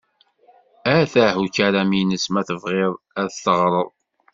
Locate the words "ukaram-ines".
1.43-2.25